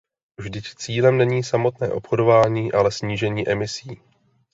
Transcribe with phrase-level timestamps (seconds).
[0.39, 4.01] Vždyť cílem není samotné obchodování, ale snížení emisí.